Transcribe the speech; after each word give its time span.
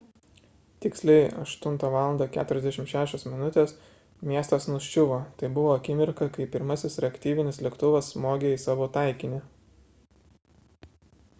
tiksliai 0.83 1.25
8.46 1.39 3.33
val 3.33 3.67
miestas 4.31 4.65
nuščiuvo– 4.71 5.19
tai 5.43 5.49
buvo 5.59 5.75
akimirka 5.75 6.29
kai 6.39 6.47
pirmasis 6.57 6.97
reaktyvinis 7.05 7.61
lėktuvas 7.67 8.09
smogė 8.15 8.55
į 8.55 8.57
savo 8.63 8.89
taikinį 8.97 9.43